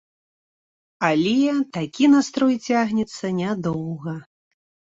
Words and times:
Але 1.09 1.35
такі 1.75 2.09
настрой 2.15 2.57
цягнецца 2.67 3.25
нядоўга. 3.43 4.19